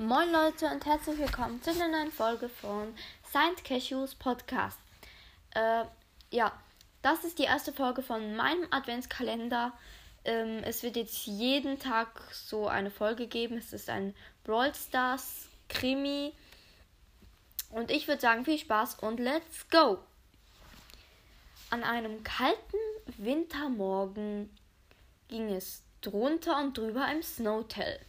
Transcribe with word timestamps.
Moin 0.00 0.32
Leute 0.32 0.66
und 0.66 0.84
herzlich 0.86 1.16
willkommen 1.18 1.62
zu 1.62 1.70
einer 1.70 1.86
neuen 1.86 2.10
Folge 2.10 2.48
von 2.48 2.92
Saint 3.32 3.64
Cashews 3.64 4.16
Podcast. 4.16 4.80
Äh, 5.54 5.84
ja, 6.32 6.52
das 7.00 7.22
ist 7.22 7.38
die 7.38 7.44
erste 7.44 7.72
Folge 7.72 8.02
von 8.02 8.34
meinem 8.34 8.66
Adventskalender. 8.72 9.72
Ähm, 10.24 10.64
es 10.64 10.82
wird 10.82 10.96
jetzt 10.96 11.26
jeden 11.26 11.78
Tag 11.78 12.08
so 12.32 12.66
eine 12.66 12.90
Folge 12.90 13.28
geben. 13.28 13.56
Es 13.56 13.72
ist 13.72 13.88
ein 13.88 14.16
Brawl 14.42 14.74
Stars 14.74 15.46
Krimi. 15.68 16.32
Und 17.70 17.92
ich 17.92 18.08
würde 18.08 18.20
sagen, 18.20 18.44
viel 18.44 18.58
Spaß 18.58 18.96
und 18.96 19.20
let's 19.20 19.68
go! 19.70 19.98
An 21.70 21.84
einem 21.84 22.24
kalten 22.24 22.78
Wintermorgen 23.16 24.50
ging 25.28 25.50
es 25.50 25.84
drunter 26.00 26.58
und 26.58 26.76
drüber 26.76 27.06
im 27.12 27.22
Snowtell. 27.22 28.00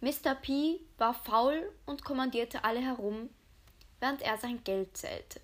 Mr. 0.00 0.34
P 0.34 0.80
war 0.98 1.14
faul 1.14 1.72
und 1.86 2.04
kommandierte 2.04 2.64
alle 2.64 2.80
herum, 2.80 3.30
während 4.00 4.22
er 4.22 4.36
sein 4.38 4.62
Geld 4.64 4.96
zählte. 4.96 5.40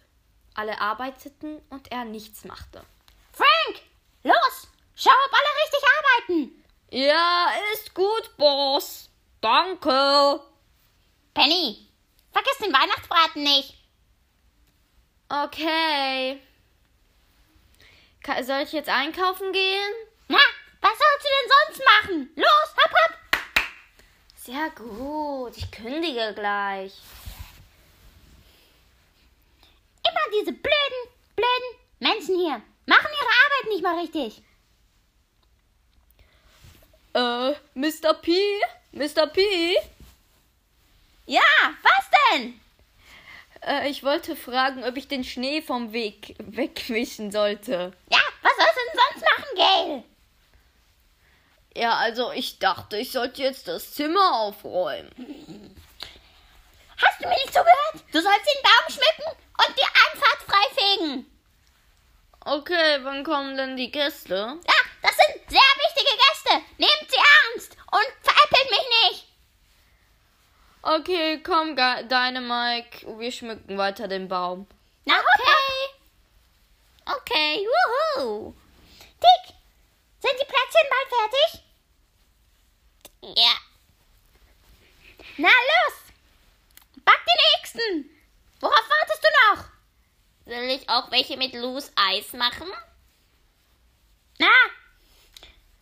Alle 0.55 0.81
arbeiteten 0.81 1.61
und 1.71 1.91
er 1.91 2.05
nichts 2.05 2.45
machte. 2.45 2.85
Frank, 3.33 3.83
los, 4.23 4.69
schau, 4.95 5.11
ob 5.11 5.33
alle 5.33 5.65
richtig 5.65 5.89
arbeiten. 5.97 6.65
Ja, 6.91 7.51
ist 7.73 7.95
gut, 7.95 8.37
Boss. 8.37 9.09
Danke. 9.41 10.41
Penny, 11.33 11.89
vergiss 12.31 12.59
den 12.59 12.73
Weihnachtsbraten 12.73 13.43
nicht. 13.43 13.75
Okay. 15.31 16.39
Ka- 18.23 18.43
Soll 18.45 18.61
ich 18.61 18.73
jetzt 18.73 18.91
einkaufen 18.91 19.51
gehen? 19.53 19.93
Na, 20.29 20.39
was 20.83 20.91
sollst 20.93 21.25
du 21.25 21.29
denn 21.29 21.51
sonst 21.75 21.85
machen? 21.87 22.31
Los, 22.37 22.75
hopp, 22.77 22.93
hopp. 22.93 23.19
Sehr 24.37 24.62
gut, 24.75 25.57
ich 25.57 25.71
kündige 25.71 26.33
gleich. 26.35 26.93
Immer 30.03 30.41
diese 30.41 30.53
blöden, 30.53 31.03
blöden 31.37 31.79
Menschen 32.01 32.37
hier. 32.37 32.63
Machen 32.87 33.09
ihre 33.21 33.35
Arbeit 33.45 33.69
nicht 33.69 33.83
mal 33.83 33.99
richtig. 34.01 34.43
Äh, 37.15 37.53
Mr. 37.75 38.15
P? 38.15 38.33
Mr. 38.93 39.27
P? 39.27 39.77
Ja, 41.27 41.41
was 41.83 42.11
denn? 42.33 42.61
Äh, 43.63 43.89
ich 43.89 44.03
wollte 44.03 44.35
fragen, 44.35 44.85
ob 44.85 44.97
ich 44.97 45.09
den 45.09 45.25
Schnee 45.25 45.63
vom 45.63 45.93
Weg 45.93 46.35
wegwischen 46.39 47.31
sollte. 47.31 47.93
Ja, 48.11 48.19
was 48.43 48.53
sollst 48.57 48.75
du 48.75 48.81
denn 48.87 49.01
sonst 49.01 49.25
machen, 49.31 49.57
Gail? 49.57 50.05
Ja, 51.83 51.97
also 51.97 52.31
ich 52.31 52.61
dachte, 52.61 52.97
ich 52.97 53.11
sollte 53.11 53.43
jetzt 53.43 53.67
das 53.67 53.93
Zimmer 53.93 54.35
aufräumen. 54.35 55.75
Hast 56.97 57.21
du 57.21 57.27
mir 57.27 57.35
nicht 57.35 57.49
zugehört? 57.49 58.05
Du 58.13 58.23
sollst 58.23 58.47
den 58.47 58.63
Baum 58.63 58.89
schmücken 58.89 59.33
und 59.67 59.77
die 59.77 59.83
Einfahrt 59.83 60.43
freifegen. 60.47 61.27
Okay, 62.45 63.01
wann 63.03 63.25
kommen 63.25 63.57
denn 63.57 63.77
die 63.77 63.91
Gäste? 63.91 64.61
Ja, 64.65 64.75
das 65.03 65.17
sind 65.17 65.51
sehr 65.51 65.59
wichtige 65.59 66.17
Gäste. 66.29 66.63
Nehmt 66.79 67.11
sie 67.11 67.19
ernst 67.51 67.77
und 67.91 68.13
veräppelt 68.23 68.71
mich 68.71 68.87
nicht. 69.11 69.27
Okay, 70.83 71.43
komm, 71.43 71.75
Ge- 71.75 72.05
Dynamike, 72.05 73.19
wir 73.19 73.33
schmücken 73.33 73.77
weiter 73.77 74.07
den 74.07 74.29
Baum. 74.29 74.69
Na, 75.05 75.15
okay. 75.15 75.89
Okay, 77.17 77.67
wuhu. 78.17 78.55
Dick, 79.21 79.55
sind 80.21 80.39
die 80.41 80.47
Plätzchen 80.47 80.89
bald 80.89 81.09
fertig? 81.09 81.62
Ja. 83.37 83.53
Na, 85.39 85.49
los. 85.49 85.95
Back 87.05 87.21
die 87.27 87.61
nächsten. 87.61 88.11
Worauf 88.61 88.89
wartest 88.89 89.25
du 89.25 89.29
noch? 89.51 89.65
Soll 90.45 90.71
ich 90.71 90.89
auch 90.89 91.11
welche 91.11 91.37
mit 91.37 91.55
Loose 91.55 91.91
Eis 91.97 92.33
machen? 92.33 92.69
Na, 94.39 94.51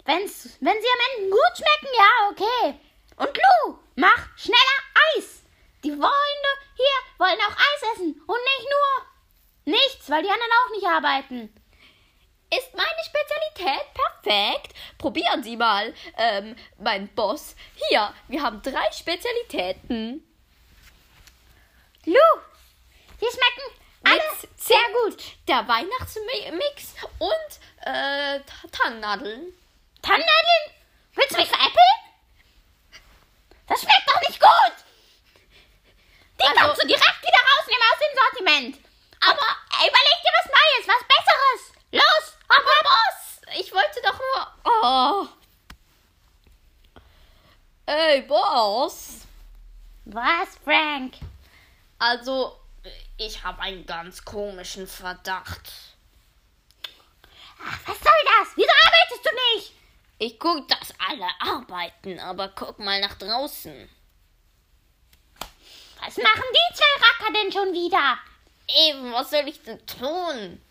wenn's, 0.04 0.56
wenn 0.60 0.80
sie 0.80 0.88
am 0.88 1.22
Ende 1.22 1.30
gut 1.30 1.56
schmecken, 1.56 1.94
ja, 1.96 2.30
okay. 2.30 2.80
Und 3.16 3.36
Lou, 3.36 3.78
mach 3.96 4.28
schneller 4.36 4.80
Eis. 5.16 5.42
Die 5.82 5.90
Freunde 5.90 6.50
hier 6.76 7.18
wollen 7.18 7.40
auch 7.40 7.56
Eis 7.56 7.82
essen 7.94 8.22
und 8.26 8.38
nicht 8.44 8.68
nur 8.70 9.74
nichts, 9.74 10.10
weil 10.10 10.22
die 10.22 10.30
anderen 10.30 10.52
auch 10.64 10.70
nicht 10.70 10.86
arbeiten. 10.86 11.59
Ist 12.52 12.74
meine 12.74 13.04
Spezialität 13.04 13.86
perfekt? 13.94 14.74
Probieren 14.98 15.42
Sie 15.42 15.56
mal, 15.56 15.94
ähm, 16.16 16.56
mein 16.78 17.08
Boss. 17.14 17.54
Hier, 17.88 18.12
wir 18.28 18.42
haben 18.42 18.60
drei 18.62 18.90
Spezialitäten. 18.92 20.26
Lou, 22.06 22.14
die 23.20 23.26
schmecken 23.26 23.80
alle 24.02 24.16
Mit 24.40 24.60
sehr 24.60 24.78
gut. 25.04 25.22
Der 25.46 25.68
Weihnachtsmix 25.68 26.94
und 27.18 27.60
äh, 27.82 28.40
Ta- 28.40 28.68
Tannennadeln. 28.72 29.52
Tannennadeln? 30.02 30.74
Willst 31.14 31.32
du 31.32 31.36
mich 31.36 31.48
veräppeln? 31.48 31.94
Das 33.68 33.80
schmeckt 33.82 34.08
doch 34.08 34.20
nicht 34.28 34.40
gut. 34.40 34.74
Die 36.40 36.44
Also- 36.44 36.54
kannst 36.58 36.82
du 36.82 36.86
direkt 36.86 37.22
wieder 37.22 37.42
rausnehmen 37.54 37.84
aus 37.92 37.98
dem 38.00 38.18
Sortiment. 38.18 38.78
Aber 39.20 39.46
überleg 39.76 40.16
dir 40.24 40.32
was 40.40 40.46
Neues, 40.46 40.88
was 40.88 41.06
Besseres. 41.06 41.72
Los, 41.92 42.36
hopp, 42.48 42.64
hopp. 42.64 42.84
Boss, 42.84 43.49
ich 43.60 43.72
wollte 43.72 44.00
doch 44.02 44.18
nur. 44.18 44.46
Oh. 44.64 45.28
Ey, 47.86 48.22
Boss. 48.22 49.26
Was, 50.06 50.56
Frank? 50.64 51.14
Also, 51.98 52.58
ich 53.18 53.42
habe 53.44 53.60
einen 53.60 53.84
ganz 53.84 54.24
komischen 54.24 54.86
Verdacht. 54.86 55.72
Ach, 57.62 57.78
was 57.86 57.98
soll 57.98 58.22
das? 58.24 58.48
Wieso 58.56 58.70
arbeitest 58.86 59.24
du 59.24 59.58
nicht? 59.58 59.72
Ich 60.18 60.38
guck, 60.38 60.66
dass 60.68 60.94
alle 61.08 61.28
arbeiten, 61.38 62.18
aber 62.18 62.48
guck 62.48 62.78
mal 62.78 63.00
nach 63.00 63.14
draußen. 63.14 63.88
Was 66.02 66.16
machen 66.16 66.44
die 66.50 66.74
zwei 66.74 67.06
Racker 67.06 67.32
denn 67.34 67.52
schon 67.52 67.72
wieder? 67.74 68.18
Eben, 68.86 69.12
was 69.12 69.30
soll 69.30 69.46
ich 69.48 69.62
denn 69.62 69.84
tun? 69.86 70.62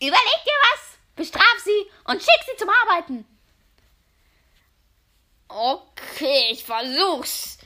Überleg 0.00 0.44
dir 0.44 0.52
was, 0.72 0.98
bestraf 1.16 1.58
sie 1.64 1.90
und 2.04 2.22
schick 2.22 2.40
sie 2.46 2.56
zum 2.56 2.68
Arbeiten. 2.68 3.26
Okay, 5.48 6.48
ich 6.50 6.64
versuch's. 6.64 7.58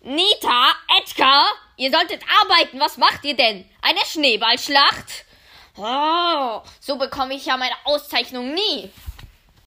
Nita, 0.00 0.72
Edgar, 0.98 1.46
ihr 1.76 1.90
solltet 1.90 2.22
arbeiten. 2.40 2.80
Was 2.80 2.96
macht 2.96 3.24
ihr 3.24 3.34
denn? 3.36 3.68
Eine 3.82 4.00
Schneeballschlacht? 4.06 5.24
Oh, 5.76 6.62
so 6.80 6.96
bekomme 6.96 7.34
ich 7.34 7.46
ja 7.46 7.56
meine 7.56 7.74
Auszeichnung 7.84 8.54
nie. 8.54 8.90